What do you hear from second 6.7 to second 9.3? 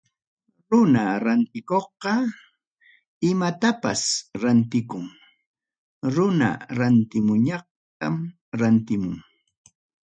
rantimuqñataq rantimun.